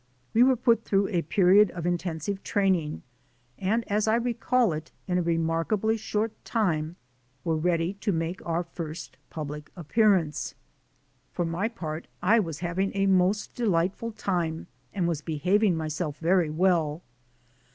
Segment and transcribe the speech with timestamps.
[0.33, 3.03] We were put through a period of intensive training,
[3.59, 6.95] and as I recall it, in a remarkably short time
[7.43, 10.55] were ready to make our first public appearance.
[11.33, 16.49] For my part I was having a most delightful time and was behaving myself very
[16.49, 17.03] well.